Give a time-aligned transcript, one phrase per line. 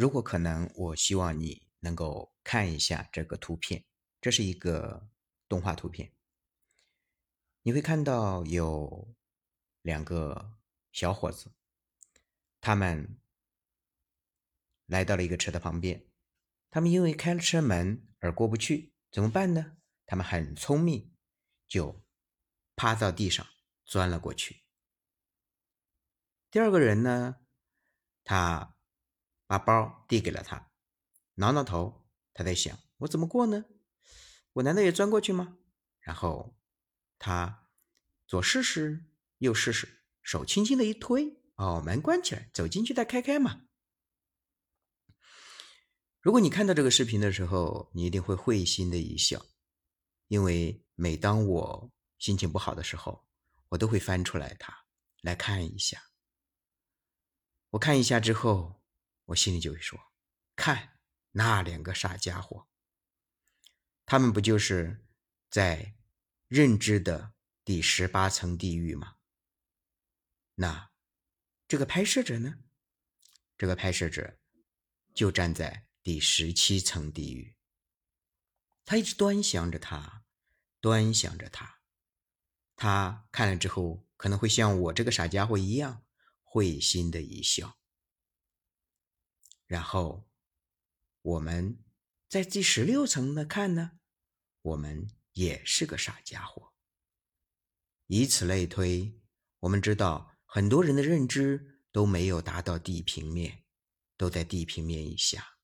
[0.00, 3.84] 如果可能，我希望你能够看一下这个图片，
[4.18, 5.10] 这是一个
[5.46, 6.10] 动画图片。
[7.60, 9.14] 你会看到有
[9.82, 10.54] 两个
[10.90, 11.52] 小伙子，
[12.62, 13.20] 他们
[14.86, 16.06] 来到了一个车的旁边。
[16.70, 19.76] 他们因为开了车门而过不去，怎么办呢？
[20.06, 21.14] 他们很聪明，
[21.68, 22.02] 就
[22.74, 23.46] 趴到地上
[23.84, 24.62] 钻了过去。
[26.50, 27.36] 第二个人呢，
[28.24, 28.78] 他
[29.50, 30.70] 把包递给了他，
[31.34, 33.64] 挠挠头，他在想：我怎么过呢？
[34.52, 35.58] 我难道也钻过去吗？
[35.98, 36.56] 然后。
[37.18, 37.68] 他
[38.28, 39.04] 左试试，
[39.38, 43.66] 右试试，手轻轻的一推，哦，门关起来，走进去再开开嘛。
[46.20, 49.44] 如果你看到这个视频的时候，你一定会会心的一笑，
[50.28, 53.26] 因为每当我心情不好的时候，
[53.70, 54.86] 我都会翻出来它
[55.20, 56.00] 来看一下。
[57.70, 58.79] 我看一下之后，
[59.30, 59.98] 我心里就会说：
[60.54, 61.00] 看
[61.32, 62.68] 那两个傻家伙，
[64.06, 65.04] 他们不就是
[65.50, 65.96] 在。
[66.50, 67.32] 认知的
[67.64, 69.18] 第十八层地狱吗？
[70.56, 70.90] 那
[71.68, 72.64] 这个拍摄者呢？
[73.56, 74.36] 这个拍摄者
[75.14, 77.54] 就站在第十七层地狱，
[78.84, 80.24] 他一直端详着他，
[80.80, 81.82] 端详着他。
[82.74, 86.04] 他看了之后，可能会像我这个傻家伙一样，
[86.42, 87.79] 会心的一笑。
[89.70, 90.26] 然后
[91.22, 91.78] 我们
[92.28, 93.92] 在第十六层的看呢，
[94.62, 95.08] 我们。
[95.34, 96.72] 也是个傻家伙。
[98.08, 99.14] 以此类推，
[99.60, 103.62] 我们知道很多人的认知都没有达到地平面，
[104.16, 105.56] 都在地平面以下。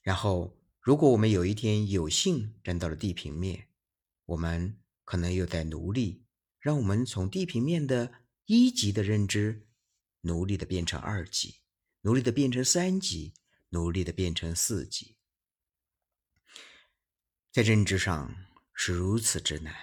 [0.00, 3.68] 然后，如果我们有一天有幸站到了地平面，
[4.24, 6.24] 我们可能又在努力
[6.58, 9.68] 让我们从地平面的一级的认知，
[10.22, 11.60] 努力的变成二级，
[12.00, 13.34] 努力的变成三级，
[13.70, 15.16] 努力的变成四级。
[17.50, 18.44] 在认知上。
[18.80, 19.74] 是如此之难。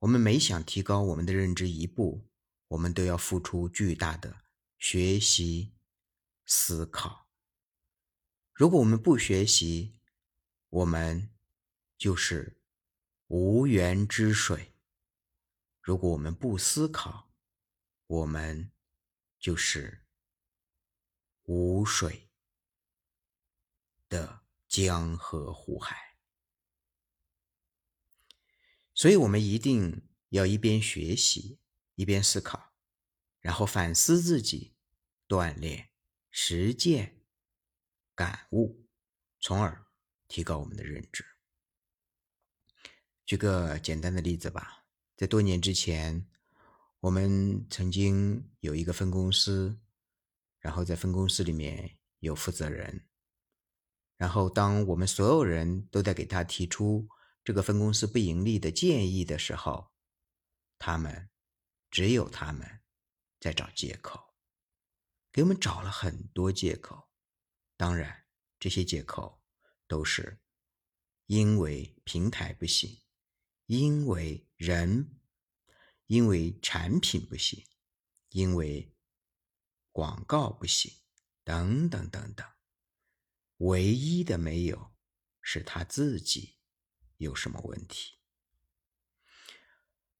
[0.00, 2.26] 我们每想提高我们的认知一步，
[2.66, 4.42] 我们都要付出巨大的
[4.76, 5.76] 学习、
[6.44, 7.28] 思考。
[8.52, 10.00] 如果我们不学习，
[10.68, 11.30] 我们
[11.96, 12.60] 就是
[13.28, 14.72] 无源之水；
[15.80, 17.30] 如果我们不思考，
[18.08, 18.72] 我们
[19.38, 20.05] 就是
[21.46, 22.30] 无水
[24.08, 25.96] 的江河湖海。
[28.94, 31.58] 所以，我们一定要一边学习，
[31.96, 32.72] 一边思考，
[33.40, 34.74] 然后反思自己，
[35.28, 35.90] 锻炼、
[36.30, 37.20] 实践、
[38.14, 38.86] 感悟，
[39.38, 39.86] 从而
[40.28, 41.24] 提高我们的认知。
[43.24, 44.86] 举个简单的例子吧，
[45.16, 46.26] 在多年之前，
[47.00, 49.78] 我们曾经有一个分公司，
[50.66, 53.06] 然后在分公司里面有负责人，
[54.16, 57.08] 然后当我们所有人都在给他提出。
[57.44, 59.92] 这个分公司不盈利的建议的时候，
[60.76, 61.30] 他们
[61.88, 62.80] 只有他们
[63.38, 64.34] 在找借口，
[65.30, 67.08] 给我们找了很多借口。
[67.76, 68.26] 当然，
[68.58, 69.40] 这些借口
[69.86, 70.40] 都是
[71.26, 73.00] 因为平台不行，
[73.66, 75.20] 因为人，
[76.06, 77.64] 因为产品不行，
[78.30, 78.95] 因为
[79.96, 80.92] 广告不行，
[81.42, 82.46] 等等等等。
[83.56, 84.92] 唯一的没有
[85.40, 86.58] 是他自己。
[87.16, 88.18] 有什么问题？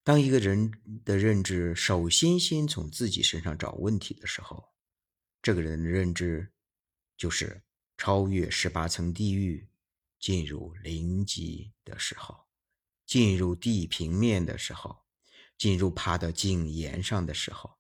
[0.03, 0.73] 当一个人
[1.05, 4.73] 的认知首先先从自己身上找问题的时候，
[5.43, 6.55] 这个人的认知
[7.19, 7.63] 就是
[7.99, 9.69] 超越十八层地狱，
[10.19, 12.47] 进入零级的时候，
[13.05, 15.05] 进入地平面的时候，
[15.59, 17.77] 进入爬到井沿上的时候。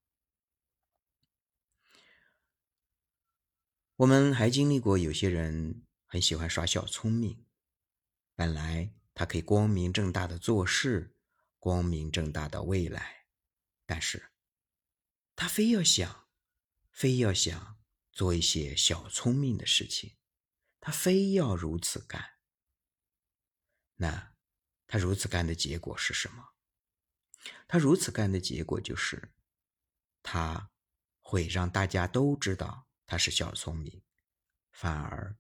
[3.96, 7.44] 我们还经历过有些人很喜欢耍小聪明，
[8.34, 8.92] 本来。
[9.18, 11.16] 他可以光明正大的做事，
[11.58, 13.24] 光明正大的未来，
[13.86, 14.30] 但是，
[15.34, 16.28] 他非要想，
[16.90, 17.78] 非要想
[18.12, 20.18] 做一些小聪明的事情，
[20.80, 22.34] 他非要如此干。
[23.94, 24.34] 那
[24.86, 26.50] 他如此干的结果是什么？
[27.66, 29.32] 他如此干的结果就是，
[30.22, 30.70] 他
[31.22, 34.02] 会让大家都知道他是小聪明，
[34.72, 35.36] 反而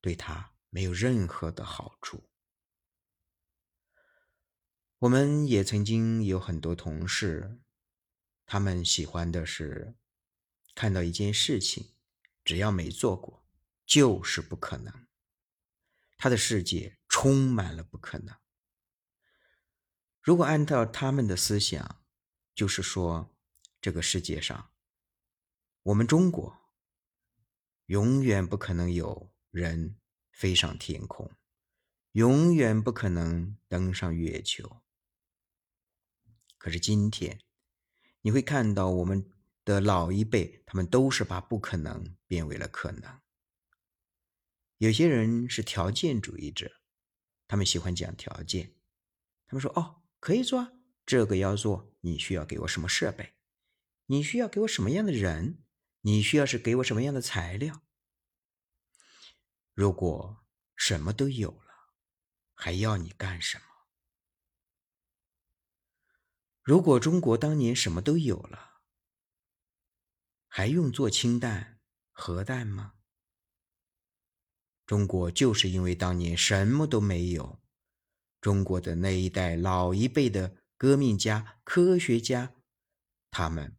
[0.00, 2.30] 对他没有任何的好处。
[5.00, 7.60] 我们也曾经有很多同事，
[8.46, 9.94] 他们喜欢的是
[10.74, 11.94] 看到一件事情，
[12.44, 13.46] 只要没做过，
[13.86, 15.06] 就是不可能。
[16.16, 18.36] 他的世界充满了不可能。
[20.20, 22.02] 如果按照他们的思想，
[22.54, 23.34] 就是说，
[23.80, 24.72] 这个世界上，
[25.84, 26.58] 我们中国
[27.88, 29.96] 永远不可能有人
[30.30, 31.30] 飞上天空，
[32.12, 34.82] 永远不可能登上月球。
[36.58, 37.40] 可是今天，
[38.20, 39.30] 你会看到我们
[39.64, 43.20] 的老一辈，他们都是把不可能变为了可能。
[44.76, 46.82] 有些人是条件主义者，
[47.46, 48.74] 他们喜欢讲条件。
[49.46, 50.72] 他们说：“哦，可以做啊，
[51.06, 53.32] 这个要做，你需要给我什么设备？
[54.04, 55.64] 你需要给我什么样的人？
[56.02, 57.82] 你需要是给我什么样的材料？
[59.74, 60.44] 如果
[60.76, 61.94] 什么都有了，
[62.54, 63.64] 还要你干什么？”
[66.62, 68.82] 如果中国当年什么都有了，
[70.48, 71.80] 还用做氢弹、
[72.12, 72.96] 核弹吗？
[74.84, 77.62] 中国就是因为当年什么都没有，
[78.38, 82.54] 中国的那一代老一辈的革命家、科学家，
[83.30, 83.77] 他们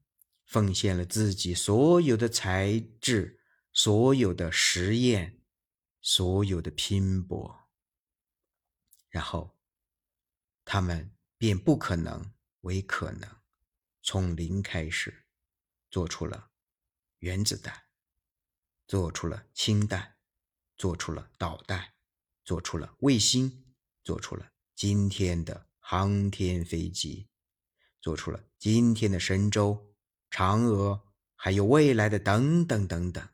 [0.49, 3.39] 奉献了自己所有的才智、
[3.71, 5.43] 所有的实验、
[6.01, 7.69] 所有的拼搏，
[9.09, 9.57] 然后
[10.65, 12.33] 他们便不可能。
[12.61, 13.37] 为可能，
[14.01, 15.25] 从零开始，
[15.89, 16.51] 做出了
[17.19, 17.73] 原子弹，
[18.85, 20.17] 做出了氢弹，
[20.75, 21.93] 做出了导弹，
[22.43, 23.73] 做出了卫星，
[24.03, 27.29] 做出了今天的航天飞机，
[28.01, 29.88] 做出了今天的神舟、
[30.29, 33.29] 嫦娥，还有未来的等等等等。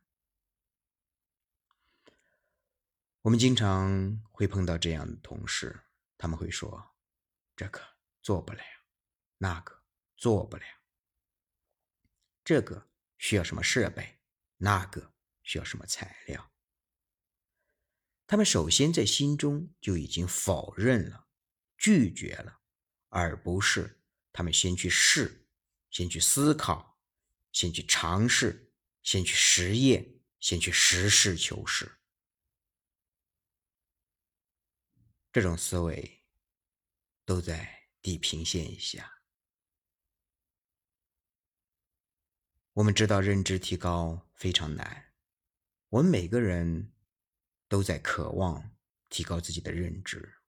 [3.22, 5.86] 我们经常会碰到这样的同事，
[6.18, 6.96] 他们会说
[7.56, 7.82] ：“这个
[8.22, 8.62] 做不了。”
[9.38, 9.84] 那个
[10.16, 10.64] 做不了，
[12.44, 12.88] 这个
[13.18, 14.20] 需要什么设备？
[14.58, 15.12] 那个
[15.44, 16.52] 需要什么材料？
[18.26, 21.28] 他们首先在心中就已经否认了、
[21.78, 22.62] 拒绝了，
[23.10, 24.02] 而不是
[24.32, 25.45] 他们先去试、
[25.96, 27.00] 先去思考、
[27.54, 31.90] 先去尝试、先去实验、先去实事求是。
[35.32, 36.26] 这种思维
[37.24, 39.22] 都在地平线以下。
[42.74, 45.14] 我们知道认知提高非常难，
[45.88, 46.92] 我们每个人
[47.70, 48.76] 都在渴望
[49.08, 50.42] 提高自己的认知。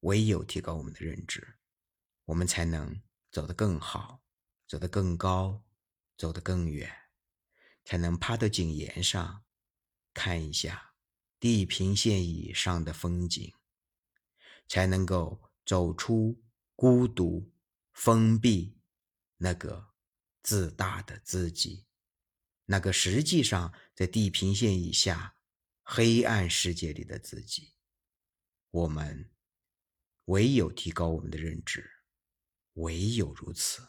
[0.00, 1.56] 唯有提高我们的认知，
[2.24, 3.00] 我们才能
[3.30, 4.24] 走得更好，
[4.70, 5.64] 走得更高，
[6.16, 6.88] 走得更远，
[7.84, 9.44] 才能趴到井沿上
[10.14, 10.94] 看一下
[11.40, 13.52] 地平线以上的风景，
[14.68, 16.40] 才能够走出
[16.76, 17.52] 孤独、
[17.92, 18.78] 封闭
[19.38, 19.90] 那个。
[20.42, 21.84] 自大的自己，
[22.64, 25.36] 那个实际上在地平线以下
[25.82, 27.74] 黑暗世界里的自己，
[28.70, 29.30] 我们
[30.24, 31.90] 唯有提高我们的认知，
[32.72, 33.86] 唯有如此，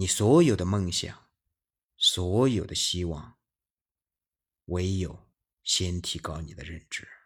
[0.00, 1.28] 你所有的梦想，
[1.96, 3.36] 所有的希望，
[4.66, 5.28] 唯有
[5.64, 7.17] 先提高你的认知。